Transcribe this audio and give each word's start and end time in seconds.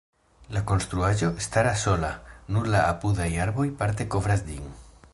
La 0.53 0.61
konstruaĵo 0.71 1.29
staras 1.47 1.85
sola, 1.87 2.11
nur 2.57 2.73
la 2.77 2.81
apudaj 2.95 3.31
arboj 3.47 3.71
parte 3.83 4.13
kovras 4.17 4.47
ĝin. 4.53 4.69